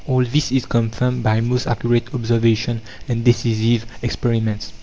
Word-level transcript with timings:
All 0.07 0.23
this 0.25 0.51
is 0.51 0.65
confirmed 0.65 1.21
by 1.21 1.41
most 1.41 1.67
accurate 1.67 2.11
observation 2.11 2.81
and 3.07 3.23
decisive 3.23 3.85
experiments. 4.01 4.73